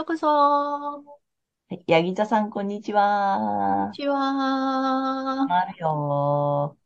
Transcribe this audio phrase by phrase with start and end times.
[0.00, 0.26] ようこそ
[1.68, 3.90] はい、ヤギ座さん、こんにちはこんに。
[3.92, 6.78] ちはあるよ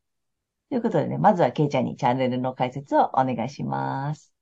[0.71, 4.33] ということでね、まずはケイちゃんにチャンネルの解説をお願いします。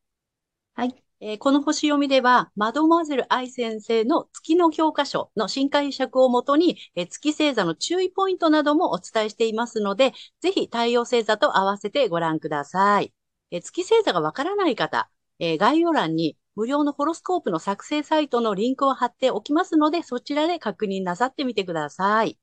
[0.74, 0.94] はい。
[1.20, 13.12] えーこの星読みでは、マドモアゼル愛先生の月の教科書の新解釈をもとに、えー月星座の注意ポイントなどもお伝えしていますので、ぜひ太陽星座と合わせてご覧ください。
[13.50, 15.08] えー月星座がわからない方、
[15.38, 22.38] えー概要欄に無料のホロスコープの作成サイトのリンクを貼っておきますので、そちらで確認なさってみてください。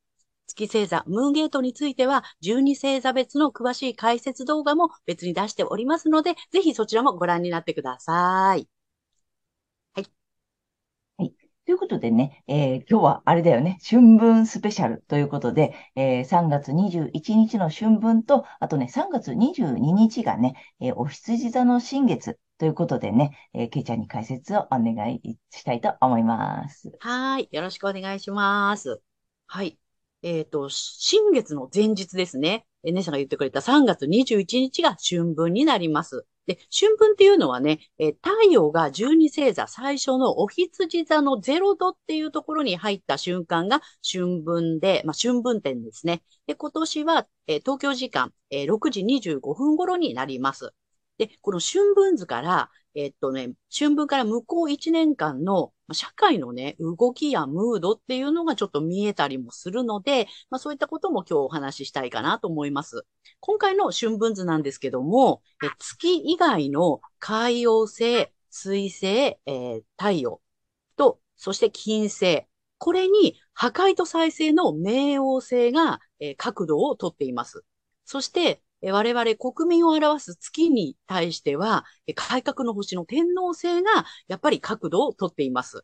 [0.48, 8.68] 月星座、ムーンゲートについては、12星座別の詳しい解説動画も別に出しておりますので、ぜひそちらもご覧になってください。
[9.94, 10.10] はい。
[11.18, 11.34] はい
[11.66, 26.92] ということでね、えー今日はあれだよね、春分スペシャルということで、えー3月21日の春分と、あとね、3月22日がね、えーお羊座の新月ということでね、えー、けいちゃんに解説をお願いしたいと思います。
[27.00, 27.48] はい。
[27.52, 29.02] よろしくお願いします。
[29.48, 29.80] はい。
[30.24, 32.66] えっと、新月の前日ですね。
[32.84, 36.26] え、姉さんが言ってくれた3月21日が春分になります。
[36.48, 46.24] で、春分っていうのはね、え太陽が12星座最初のお羊座の0度っていうところに入った瞬間が春分で、まあ、春分点ですね。
[46.46, 50.74] で、今年は、え東京時間、えー6時25分頃になります。
[51.20, 63.06] で、この春分図から、えっとね、春分から向こう1年間の社会のね、動きやムードっていうのがちょっと見えたりもするので、まあそういったことも今日お話ししたいかなと思います。
[63.42, 70.42] 今回の春分図なんですけども、え月以外の海洋星、水星、えー太陽
[70.98, 72.46] と、そして金星。
[72.78, 77.66] これに破壊と再生の冥王星が、えー角度をとっています。
[78.06, 81.86] そして、我々国民を表す月に対しては、
[82.16, 85.84] 改革の星の天王星がやっぱり角度をとっています。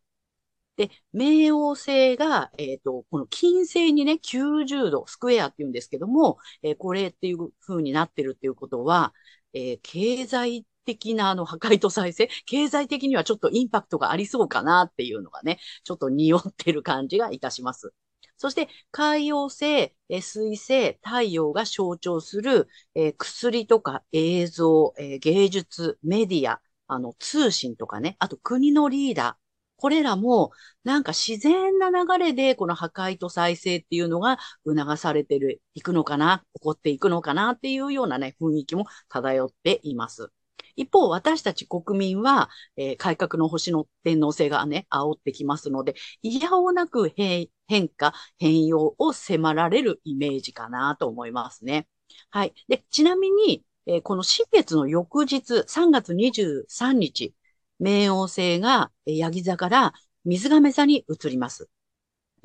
[0.77, 9.13] で、冥王星が、えっ、と、この金星にね、90度、スクエアって言うんですけども、えーこれっていう風になってるっていうことは、
[9.53, 17.93] えー経済的なあの破壊と再生、経済的にはちょっとインパクトがありそうかなっていうのがね、ちょっと匂ってる感じがいたします。
[18.37, 29.45] そして、海洋星、えー水星、太陽が象徴する、えー薬とか映像、えー芸術、メディア、あの、通信とかね、あと国のリーダー、
[29.77, 30.51] これらも、
[30.83, 40.31] なんか自然な流れで、この破壊と再生っていうのが促されてる、いくのかな、起こっていくのかなっていうようなね、雰囲気も漂っています。
[40.75, 47.49] 一方、私たち国民は、えー改革の星の天皇制がね、煽ってきますので、いやおなく変
[47.89, 51.87] 化、変容を迫られるイメージかなと思いますね。
[52.29, 52.53] はい。
[52.67, 57.33] で、ちなみに、えーこの新月の翌日、3月23日、
[57.81, 59.93] 冥王星が、えーヤギ座から
[60.25, 61.69] 水亀座に移ります。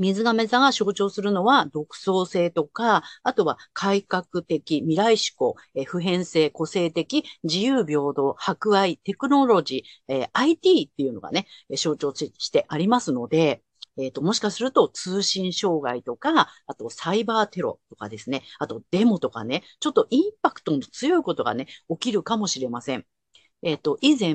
[0.00, 11.46] 水亀座が象徴するのは独創性とか、あとは改革的、未来志向、え普遍性、個性的、自由平等、博愛、テクノロジー、えー IT っていうのがね、
[11.76, 13.62] 象徴してありますので、
[13.98, 23.04] えっと、もしかすると通信障害とか、あとサイバーテロとかですね、あとデモとかね、ちょっとインパクトの強いことがね、起きるかもしれません。
[23.62, 24.30] えっと、以前、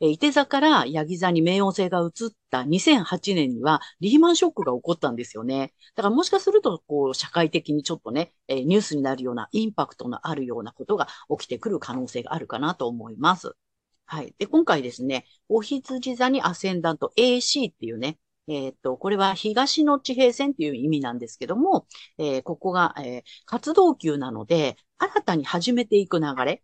[0.00, 5.72] えー、伊手座からヤギ座に冥王星が移った2008年にはリーマンショックが起こったんですよね。
[5.94, 11.06] だからもしかすると、こう、社会的にちょっとね、えーニュースになるようなインパクトのあるようなことが
[11.38, 13.52] 起きてくる可能性があるかなと思います。
[14.06, 14.34] はい。
[14.38, 18.18] で、今回ですね、お羊座にアセンダント AC っていうね、
[18.48, 21.86] えっと、これは東の地平線っていう意味なんですけども、
[22.18, 26.62] えーここが、えー活動級なので、新たに始めていく流れ、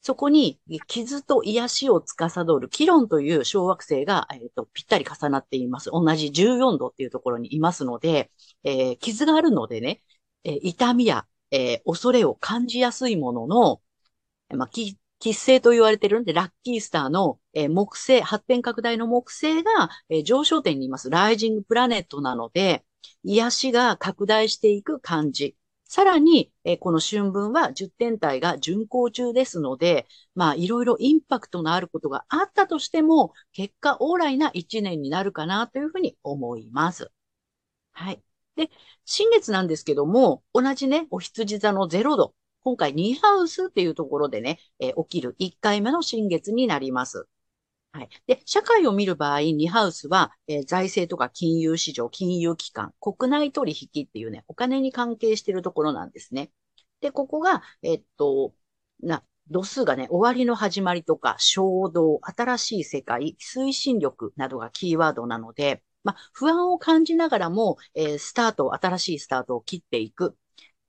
[0.00, 5.90] そこに傷と癒しを司るキロンという小惑星が、えっとぴったり重なっています。
[5.90, 8.30] 同じ14度っていうところにいますので、
[8.64, 10.02] えー傷があるのでね、
[10.44, 13.82] えー痛みや、えー恐れを感じやすいものの、
[14.56, 21.10] まあ、き吉星と言われてるんで、ラッキースターの、えー木星、発展拡大の木星が、えー上昇点にいます。
[21.10, 22.84] ライジングプラネットなので、
[23.24, 25.56] 癒しが拡大していく感じ。
[25.88, 37.10] さらに、えーこの春分は10天体が巡行中ですので、まあ、いろいろインパクトのあることがあったとしても、結果オーライな1年になるかなというふうに思います。
[37.92, 38.22] はい。
[38.56, 38.70] で、
[39.06, 42.34] 新月なんですけども、同じね、お羊座の0度。
[42.62, 47.28] 今回2ハウスっていうところでね、えー起きる1回目の新月になります。
[47.98, 48.08] はい。
[48.26, 56.50] で、社会を見る場合、2ハウスは、えー財政とか金融市場、金融機関、国内取引っていうね、お金に関係しているところなんですね。
[57.00, 58.54] で、ここが、えっと、
[59.00, 70.36] な、度数がね、終わりの始まりとか、衝動、新しい世界、推進力などがキーワードなので、まあ、不安を感じながらも、えースタート、新しいスタートを切っていく。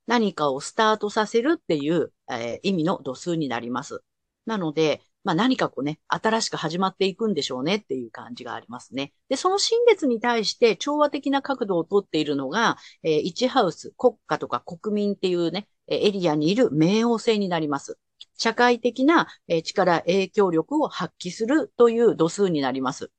[0.07, 4.03] 何かをスタートさせるっていう、えー意味の度数になります。
[4.45, 9.13] なので、まあ何かこうね、新しく始まっていくんでしょうねっていう感じがありますね。
[9.29, 17.99] で、その新月に対して調和的な角度をとっているのが、えー、1ハウス、国家とか国民っていうね、エリアにいる冥王星になります。
[18.39, 19.27] 社会的な
[19.63, 23.11] 力、影響力を発揮するという度数になります。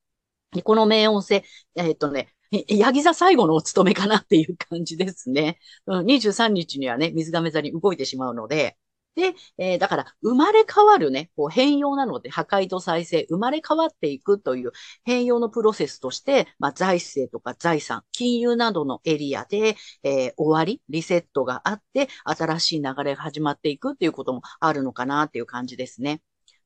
[0.64, 2.34] この冥王星、えーっとね、
[2.66, 5.60] ヤギ座最後のお務めかなっていう感じですね。
[5.86, 8.76] 23日にはね、水亀座に動いてしまうので、
[9.16, 14.72] で、えーだから、生まれ変わるね、こう変容なので、破壊と再生、生まれ変わっていくという
[15.04, 26.22] 変容のプロセスとして、まあ、財政とか財産、金融などのエリアで、えー終わり、リセットがあって、新しい流れが始まっていくっていうこともあるのかなっていう感じですね。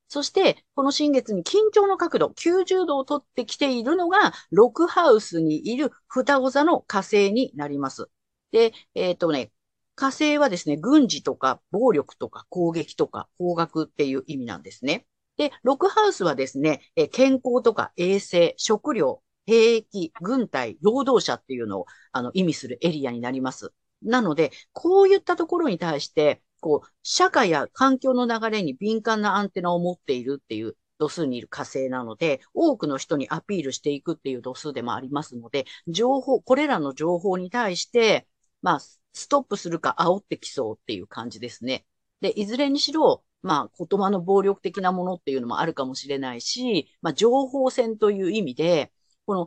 [0.09, 8.09] そして、この新月に緊張の角度、90度を取ってきているのが、ロクハウスにいる双子座の火星になります。
[8.53, 9.51] で、えっとね、
[9.95, 15.07] 火星はですね、軍事とか暴力とか攻撃とか方角っていう意味なんですね。
[15.37, 23.73] で、ロクハウスはですね、え健康とか衛生、食料、兵役、軍隊、労働者っていうのをあの意味するエリアになります。
[24.03, 38.27] なので、こういったところに対して、こう、社会や環境の流れに敏感なアンテナを持っているっていう度数にいる火星なので、多くの人にアピールしていくっていう度数でもありますので、情報、これらの情報に対して、
[38.63, 38.81] まあ、
[39.15, 41.87] ストップするか煽ってきそうっていう感じですね。
[42.21, 48.93] で、いずれにしろ、まあ、言葉の暴力的なものっていうのもあるかもしれないし、まあ、情報戦という意味で、
[49.27, 49.47] この、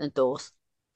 [0.00, 0.38] えっと、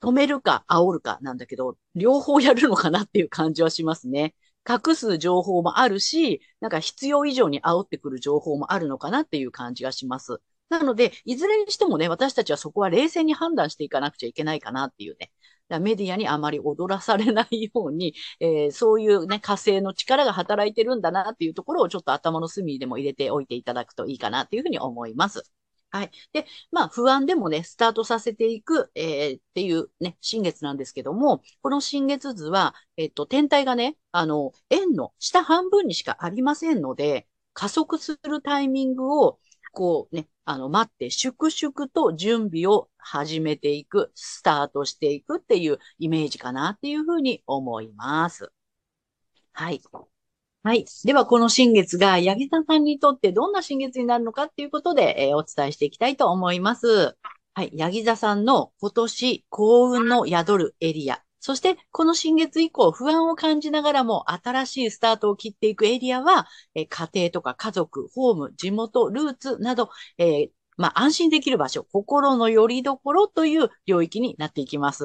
[0.02, 4.34] 止めるか煽るかなんだけど、両方やるのかなっていう感じはしますね。
[4.68, 10.40] 隠す情報もあるし、なんか必要以上に煽ってくる情報もあるのかなっていう感じがします。
[10.68, 15.30] なので、いずれにしてもね、私たちはそこは冷静に判断していかなくちゃいけないかなっていうね。
[15.72, 25.42] だメディアにあまり踊らされないように、えーそういうね、火星の力が働いてるんだなっていうところをちょっと頭の隅でも入れておいていただくといいかなっていうふうに思います。
[25.90, 26.10] はい。
[26.32, 39.38] で、まあ、不安でもね、スタートさせていく、えーっていうね、新月なんですけども、この新月図は、えっと、天体がね、あの、円の下半分にしかありませんので、加速するタイミングを、
[39.72, 48.52] こうね、あの、待って、粛々と準備を始めていく、スタートしていくっていうイメージかなっていうふうに思います。
[49.52, 49.80] はい。
[50.62, 50.84] はい。
[51.04, 57.16] では、この新月が、八木田さんにとってどんな新月になるのかっていうことで、えーお伝えしていきたいと思います。
[57.54, 57.72] はい。
[57.76, 61.22] 八木座さんの今年幸運の宿るエリア。
[61.44, 66.46] そして、この新月以降、不安を感じながらも新しいスタートを切っていくエリアは、
[66.76, 75.04] え家庭とか家族、ホーム、地元、ルーツなど、えーまあ、安心できる場所、心の拠り所という領域になっていきます。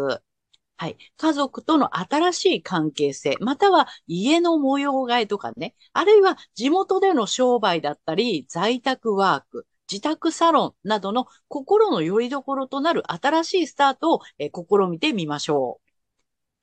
[0.78, 0.98] はい。
[1.18, 15.87] 家族との新しい関係性、または家の模様替えとかね、あるいは地元での商売だったり、在宅ワーク、自宅サロンなどの心の拠り所となる新しいスタートを、え試みてみましょう。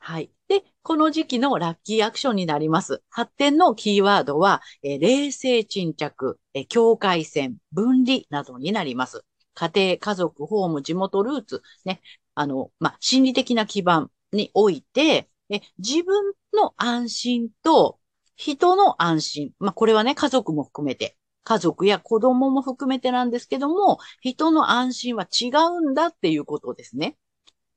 [0.07, 0.31] はい。
[0.49, 3.03] で、この時期のラッキーアクションになります。
[3.09, 9.25] 発展のキーワードは、え冷静沈着、え境界線、分離などになります。
[9.55, 12.03] 家庭、家族、ホーム、地元、ルーツ、ね、
[12.35, 17.99] あの、まあ、心理的な基盤において、え自分の安心と
[18.37, 27.17] 人の安心、まあ、これはね、家族も含めて、家族や子供も含めてなんですけども、人の安心は違うんだっていうことですね。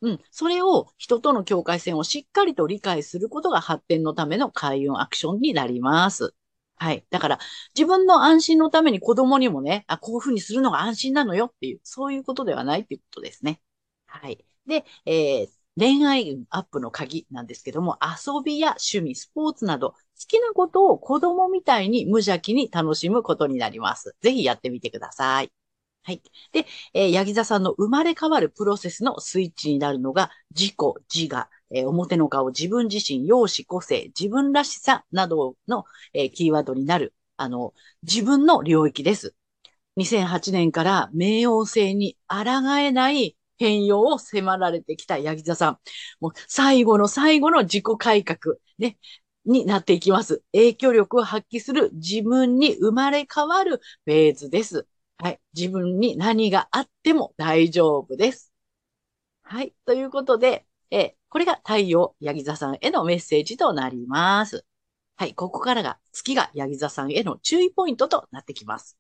[0.01, 0.19] うん。
[0.31, 6.35] それを人との境界線をしっかりと理解することが発展のための開運アクションになります。
[6.75, 7.03] はい。
[7.09, 7.39] だから、
[7.75, 13.59] 自分の安心のために子供にもね、あ、こういうふうにするのが安心なのよっていう、そういうことではないっていうことですね。
[14.05, 14.43] はい。
[14.67, 15.49] で、えー
[15.79, 24.15] 恋愛運アップの鍵なんですけども、遊びや趣味、スポーツなど、好きなことを子供みたいに無邪気に楽しむことになります。
[24.21, 25.51] ぜひやってみてください。
[26.07, 26.21] はい。
[26.53, 30.75] で、えー、ヤギ座さんの生まれ変わるプロセスのスイッチになるのが、自己、
[31.13, 35.83] 自我、えー、表の顔、自分自身、容姿、個性、自分らしさなどの、
[36.13, 37.73] えー、キーワードになる、あの、
[38.03, 39.35] 自分の領域です。
[39.97, 42.37] 2008年から冥王星に抗
[42.77, 45.79] えない変容を迫られてきたヤギ座さん。
[46.21, 48.97] もう最後の最後の自己改革、ね、
[49.45, 50.41] になっていきます。
[50.53, 54.87] 影響力を発揮する自分に生まれ変わるフェーズです。
[55.17, 55.39] はい。
[55.55, 58.53] 自分に何があっても大丈夫です。
[59.43, 59.73] はい。
[59.85, 64.65] ということで、えこれが太陽、ヤギ座さんへのメッセージとなります。
[65.15, 65.33] はい。
[65.33, 68.97] ここからが月がヤギ座さんへの注意ポイントとなってきます。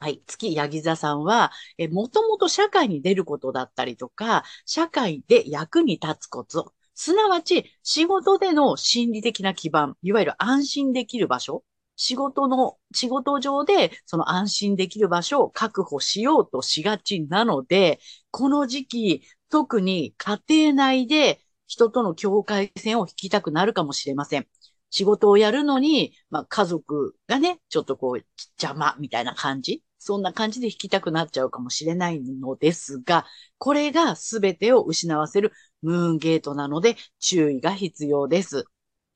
[0.00, 0.22] はい。
[0.26, 11.64] 月ヤギ座さんは、え、もともと社会に出ることだったりとか、社会で役に立つこと、すなわち仕事での心理的な基盤、いわゆる安心できる場所、
[12.04, 18.00] 仕事の、仕事上でその安心できる場所を確保しようとしがちなので、
[18.32, 24.48] この時期、特に家庭内で人との境界線を引きたくなるかもしれません。
[24.90, 28.24] 仕事をやるのに、まあ、家族がね、ちょっとこう、
[28.60, 29.84] 邪魔みたいな感じ？
[29.98, 33.24] そんな感じで弾きたくなっちゃうかもしれないのですが、
[33.58, 38.64] これが全てを失わせるムーンゲートなので注意が必要です。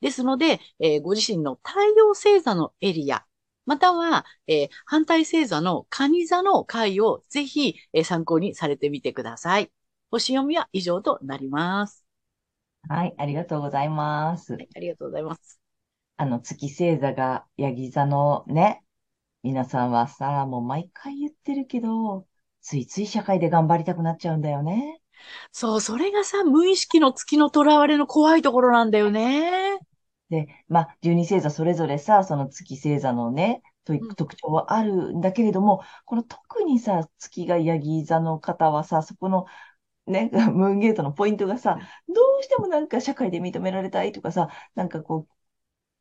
[0.00, 3.24] ですので、えー、ご自身の太陽星座のエリア、
[3.64, 9.72] または、えー、反対星座の蟹座の回をぜひ、えー、参考にされてみてください。
[10.10, 12.04] 星読みは以上となります。
[12.88, 14.52] はい、ありがとうございます。
[14.52, 15.60] はい、ありがとうございます。
[16.16, 18.84] あの、月星座がヤギ座のね、
[19.42, 22.26] 皆さんはさ、もう毎回言ってるけど、
[22.62, 25.00] ついつい社会で頑張りたくなっちゃうんだよね。
[25.52, 29.78] そう、それがさ、無意識の月の囚われの怖いところなんだよね。
[30.30, 33.62] で、まあ、十二星座それぞれさ、その月星座のね、
[34.16, 39.46] 特徴はあるんだけれども、この特にさ、月がヤギ座の方はさ、そこの
[40.06, 41.78] ね、 ムーンゲートのポイントがさ、
[42.08, 45.28] どうしてもなんか社会で認められたいとかさ、なんかこ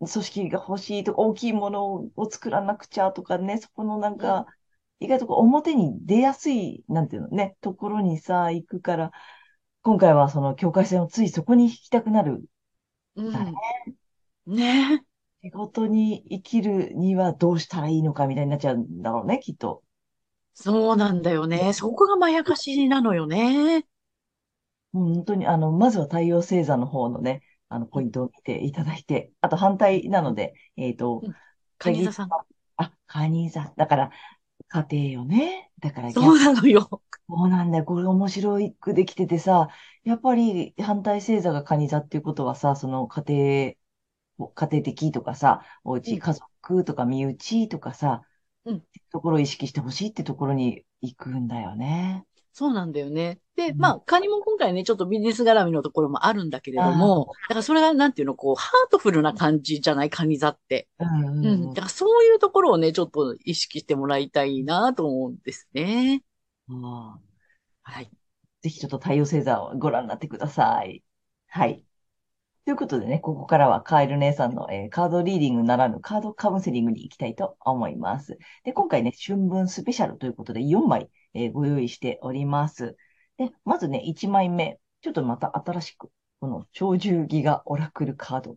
[0.02, 4.46] う、組織が欲しいとか、大きいものを作らなくちゃとかね、そこのなんか、
[5.00, 9.12] 意外とこう表に出やすい、なんていうのね、ところにさ、行くから、
[9.84, 12.44] 今回はその境界線をついそこに引きたくなる。
[13.16, 13.62] うん。
[14.48, 15.04] ね。
[15.44, 19.84] 仕事に生きるにはどうしたらいいのかみたいになっちゃうんだろうね、きっと。
[20.54, 21.74] そうなんだよね。
[21.74, 23.86] そこがまやかしなのよね。
[24.94, 31.22] 本当に、あの、まずは太陽星座の方のね、あの、ポイントを見ていただいて、あと反対なので、えっ、ー、と、
[31.78, 32.30] カニ座さん。
[32.78, 33.74] あ、カニ座。
[33.76, 34.12] だから、
[34.70, 35.72] 家庭よね。
[35.80, 36.90] だからそうなのよ。
[37.28, 37.84] そうなんだよ。
[37.84, 39.68] これ面白くできててさ、
[40.04, 43.74] やっぱり反対星座がカニ座っていうことはさ、その家庭、
[44.38, 48.24] 家庭的とかさ、おうち、家族とか身内とかさ、
[48.66, 52.26] うん、ところを意識してほしいってところに行くんだよね。
[52.52, 53.40] そうなんだよね。
[53.58, 60.88] で、まあ、カニも今回ね、ちょっとビジネス絡みのところもあるんだけれども、だからそれがなんていうの、こう、ハートフルな感じじゃないカニ座って。
[61.00, 61.68] うん、うん。
[61.74, 66.24] だからそういうところをね、ちょっと意識してもらいたいなと思うんですね。
[67.84, 68.10] はい。
[68.62, 71.04] ぜひちょっと太陽星座をご覧になってください。
[71.48, 71.85] はい。
[72.66, 78.40] ということでね、ここからはカエル姉さんの、えー、カードリーディングならぬカードカウンセリングに行きたいと思います。
[78.64, 82.98] で、今回ね、春分スペシャルということで4枚、えー、ご用意しております。
[83.38, 84.80] で、まずね、1枚目。
[85.02, 88.56] ちょっとまた新しく、この超重ギガオラクルカードっ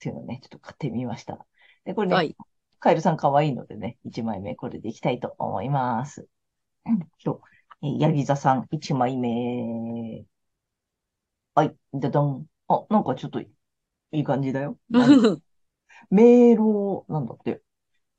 [0.00, 1.46] ていうのをね、ちょっと買ってみました。
[1.84, 2.36] で、これね、はい、
[2.78, 6.28] カエルさん可愛いのでね、1枚目これでいきたいと思います。
[6.84, 7.40] うんと、
[7.82, 10.26] えー、ヤギ座さん1枚目。
[11.54, 12.46] はい、だどん。
[12.68, 13.48] あ、なんかちょっとい
[14.12, 14.78] い感じだよ。
[16.10, 17.62] メールを、なんだって。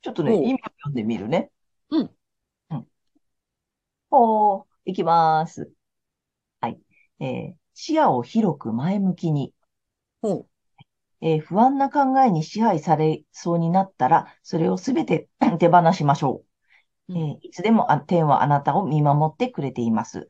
[0.02, 1.52] ちょっとね、意味読んでみるね。
[1.90, 2.16] うん。
[2.72, 2.88] うん。
[4.10, 5.72] ほー、いきまーす。
[6.62, 6.80] はい。
[7.20, 9.54] えー、視野を広く前向きに。
[10.22, 10.48] ほう。
[11.22, 16.44] えー、不安な考えに支配されそうになったら、それをすべて 手放しましょ
[17.10, 17.14] う。
[17.14, 20.30] えー、いつでも天はあなたを見守ってくれています。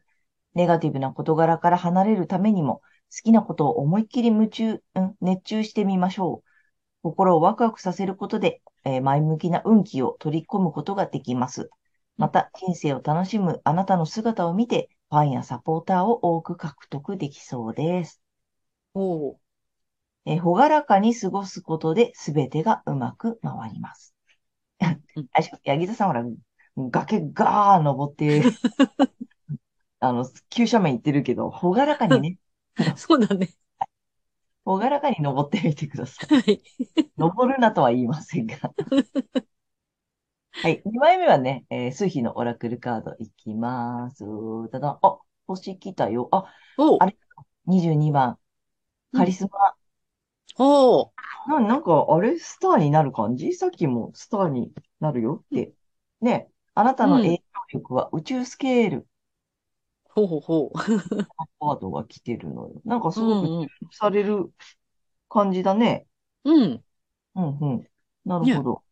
[0.53, 6.47] ネガティブな事柄から離れるためにも、好きなことを思いっきり夢中、うん、熱中してみましょう。
[7.03, 11.69] 心をワクワクさせることで、えー、前向きな運気を取り込むことができます。
[12.17, 18.21] また、人生を楽しむあなたの姿を見て、ファンやサポーターを多く獲得できそうです。
[18.93, 19.37] お
[20.25, 24.13] えー、ほがらかに過ごすことで全てがうまく回ります。
[25.63, 26.25] ヤギ座さんほら、
[26.77, 28.43] 崖ガー登って、
[29.99, 32.37] あの、急斜面行ってるけど、ほがらかにね、
[32.95, 33.49] そうだね。
[34.65, 36.35] ほがらかに登ってみてください。
[36.35, 36.61] はい。
[37.17, 38.57] 登るなとは言いませんが。
[40.51, 40.81] はい。
[40.85, 44.25] 2枚目はね、えー、数比のオラクルカードいきます。
[44.71, 46.27] ただ、あ、星来たよ。
[46.31, 46.45] あ、
[46.77, 46.97] おう。
[46.99, 47.17] あれ、
[47.65, 48.37] 22番、
[49.13, 49.49] カリスマ。
[50.57, 51.11] おう。
[51.47, 53.53] な、なんか、あれ、スターになる感じ？
[53.53, 55.73] さっきもスターになるよって。
[56.19, 59.07] ね、あなたの影響力は宇宙スケール。
[60.17, 60.77] ほうほうほう。
[61.59, 62.81] カードが来てるのよ。
[62.85, 64.51] なんかすごくされる
[65.29, 66.07] 感じだね。
[66.43, 66.83] うん。
[67.35, 67.87] うんうん。
[68.25, 68.83] なるほど。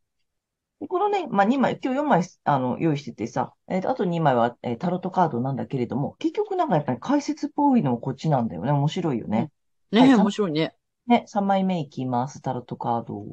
[0.88, 8.72] このね、まあ、2枚、今日4枚、あの、用意しててさ、えー、あと2枚は、えー、タロットカードなんだけれども、結局なんかやっぱり解説っぽいのもこっちなんだよね。
[8.72, 9.51] 面白いよね。
[9.91, 10.75] ねえ、はい、面白いね。
[11.08, 12.39] ね、3枚目いきます。
[12.44, 13.25] タロットカード。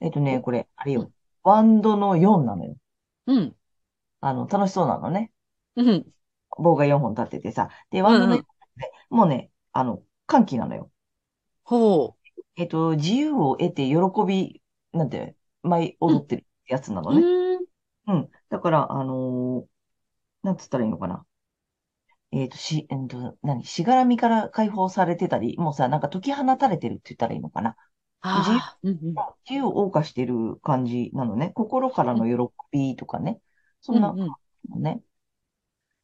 [0.00, 1.12] えっ、ー、とね、これ、あれよ。
[1.44, 2.76] ワンドの4なのよ。
[3.26, 3.56] うん。
[4.20, 5.30] あの、楽しそうなのね。
[5.76, 6.06] うん。
[6.58, 7.70] 棒が4本立っててさ。
[7.90, 10.90] で、ワンドの4って、うんうん、もうね、あの、歓喜なのよ。
[11.64, 12.14] ほう。
[12.56, 17.28] えっ、と、自由を得て喜び、なんて、舞踊ってるやつなのね。
[17.56, 17.66] うん。
[18.08, 18.30] うん。
[18.50, 19.68] だから、あのー
[20.44, 21.26] なんつったらいいのかな。
[22.32, 23.64] えっと、し、えっと、何？
[23.64, 27.76] しがらみから解放されてたり、もうさ、なんか解き放たれてるって言ったらいいのかな。
[28.32, 29.22] 自由、ああ、うんうん。
[29.46, 31.52] 自由を謳歌してる感じなのね。
[31.54, 33.40] 心からの喜びとかね。
[33.82, 34.36] そんな、うんうん。
[34.70, 35.02] のね。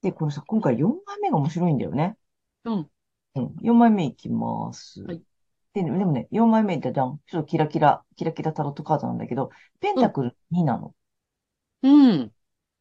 [0.02, 2.16] で、このさ、今回4枚目が面白いんだよね。
[2.64, 2.90] うん。
[3.34, 3.56] うん。
[3.60, 5.02] 4枚目いきます。
[5.02, 5.22] はい。
[5.74, 7.20] で、でもね、4枚目ってじゃん。
[7.26, 9.50] ちょっとキラキラ、キラキラタロットカードなんだけど、
[9.80, 10.94] ペンタクル2なの。
[11.82, 12.34] うん。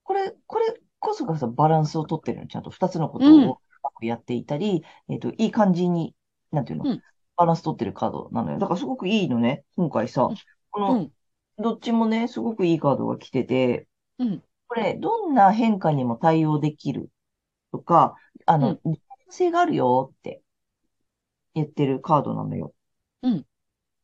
[0.04, 2.48] これ、これこそがさ、バランスをとってるの。
[2.48, 6.16] ちゃんと2つのことをうまくやっていたり、えっと、いい感じに、
[6.52, 7.02] なんていうの、うん。
[7.36, 8.60] バランス取ってるカードなのよ。
[8.60, 9.64] だからすごくいいのね。
[9.76, 10.30] 今回さ、
[10.72, 11.12] この、うん。
[11.60, 14.44] どっちもね、すごくいいカードが来てて、うん。
[14.68, 17.10] これ、どんな変化にも対応できる
[17.72, 18.80] とか、あの、うん。
[19.10, 20.44] 可能性があるよって
[21.56, 22.74] 言ってるカードなのよ。
[23.22, 23.46] うん。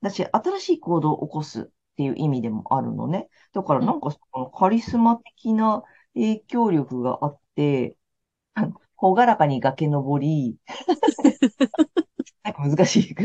[0.01, 1.65] だし、新しい行動を起こすっ
[1.95, 3.29] ていう意味でもあるのね。
[3.53, 3.87] だからうん。
[3.87, 7.95] なんかそのカリスマ的な影響力があって、
[8.95, 10.57] ほがらかに崖登り、
[12.43, 13.15] なんか難しい。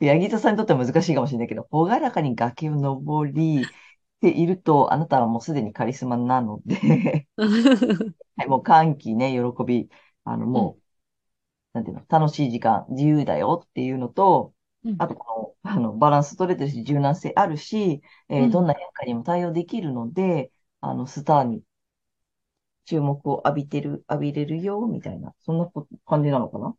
[0.00, 3.85] ヤギ座さんにとっては難しいかもしれないけど、ほがらかに崖を登りっ
[4.20, 7.28] ていると、あなたはもうすでにカリスマなので
[8.36, 9.88] はい、もう歓喜ね、喜び、
[10.24, 10.70] あの、うん。
[10.70, 10.82] もう、
[11.74, 14.98] なんていうの、楽しい時間、自由だよっていうのと、うん。
[14.98, 18.68] あとこの、あの、バランス取れてるし、柔軟性あるし、えーどんうん。
[18.68, 21.62] な変化にも対応できるので、あの、スターに
[22.86, 26.74] 注目を浴びてる、浴びれるよ、みたいな、そんなこ感じなのかな？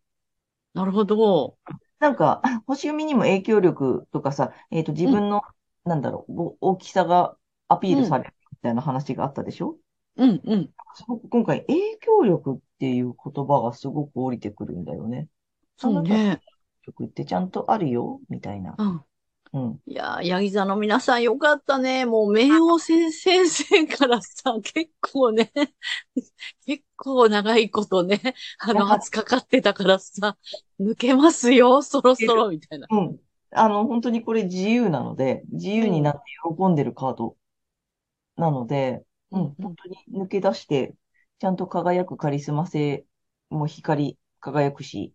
[0.74, 1.58] なるほど。
[2.00, 5.18] なんか、星読みにも影響力とかさ、えっと、自うん。
[5.18, 5.42] 分の、
[5.88, 8.04] なんだろう、ご大きさがアピーうん。
[8.04, 9.78] ルされるみたいな話があったでしょ？
[10.16, 10.42] うん。
[10.44, 10.74] うん。
[10.96, 15.28] すごく今回、影響力っていう言葉がすごく降りてくるんだよね。
[15.78, 16.42] そうね。
[16.86, 18.76] 力ってちゃんとあるよ、みたいな。
[18.78, 19.04] うん。
[19.54, 19.80] うん。
[19.90, 22.06] いやー、ヤギ座の皆さんよかったね。
[22.06, 25.52] もう、冥王先先生からさ、 結構ね、
[26.66, 28.22] 結構長いことね、
[28.60, 30.38] あの、長圧かかってたからさ、
[30.80, 32.36] 抜けますよ、そろそ。
[32.36, 32.88] ろ、みたいな。
[32.90, 33.20] うん。
[33.52, 36.22] あの、本当にこれ自由なので、自うん、由になって
[36.58, 37.38] 喜んでるカード
[38.36, 39.58] なので、うん。
[39.62, 40.96] 本当に抜け出して、
[41.40, 43.06] ちゃんと輝くカリスマ性
[43.50, 45.14] も光り輝くし、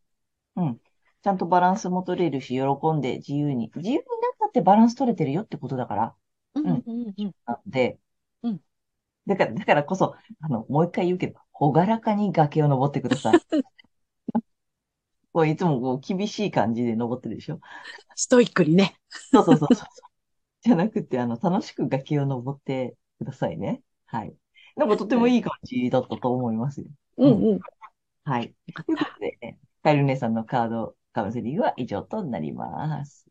[0.57, 0.81] うん。
[1.23, 3.71] ちゃんとバランスも取れるし、喜んで自由に。
[3.77, 4.05] 自由になっ
[4.40, 6.16] たってバランス取れてるよってことだから。
[6.55, 6.85] うん、うん。
[6.87, 7.35] うん、うん。
[7.47, 7.99] なので、
[8.42, 8.61] うん。
[9.27, 13.45] だから、だからこそ、あの、もう一回言うけど、ほがらかに崖を登ってください。
[15.33, 17.61] こういつもこう厳しい感じで登ってるでしょ？
[18.16, 18.97] ストイックにね。
[19.33, 19.88] そうそうそうそう。
[20.62, 23.83] じゃなくて、あの、楽しく崖を登ってくださいね。
[24.07, 24.35] はい。
[24.77, 26.87] なんかとてもいい感じだったと思いますよ。
[27.16, 27.61] うん、うん。
[28.25, 28.55] はい。
[28.87, 29.18] ということた。
[29.21, 33.27] で、ね、カエル姉さんのカードカウンセリングは以上となります。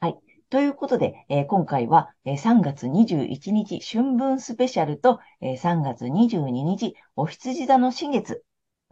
[0.00, 0.18] はい。
[0.50, 8.44] ということで、えー今回は、えー3月21日春分スペシャルと、えー3月22日お羊座の新月、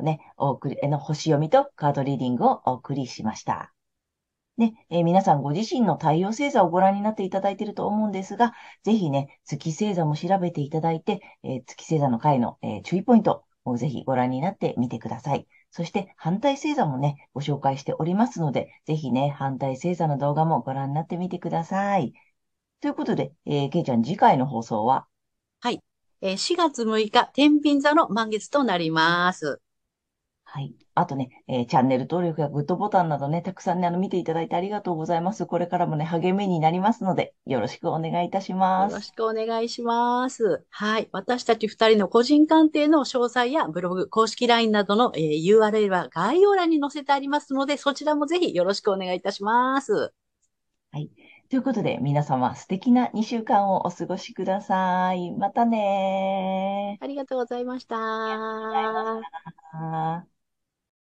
[0.03, 3.73] ね、お送り、えの星読みとカードリーディングをお送りしました。
[4.57, 15.47] ね、えー皆さんご自身の太陽星座をご覧になっていただいていると思うんですが、ぜひね、月星座も調べていただいて、えー月星座の回の、えー注意ポイントをぜひご覧になってみてください。
[15.71, 22.13] そして反対星座もね、ご紹介しておりますので、ぜひね、反対星座の動画もご覧になってみてください。
[22.81, 25.07] ということで、えー、けいちゃん、次回の放送は？
[25.61, 25.81] はい。
[26.23, 29.61] えー4月6日、天秤座の満月となります。
[30.53, 30.75] はい。
[30.97, 35.47] あとね、えーチャンネル登録やグッドボタンなどね、たくさんね、あの、見ていただいてありがとうございます。
[35.47, 38.93] これからもね、励みになりますので、よろしくお願いいたします。
[38.95, 40.65] よろしくお願いします。
[40.71, 41.09] はい。
[41.13, 50.13] 私たち二人の個人鑑定の詳細やブログ、公式 LINE などの、えー URL は概要欄に載せてありますので、そちらもぜひよろしくお願いいたします。
[50.93, 51.11] はい。
[51.49, 55.31] ということで、皆様素敵な2週間をお過ごしください。
[55.33, 59.51] またねありがとうございましありがとうございました。
[59.73, 60.40] た。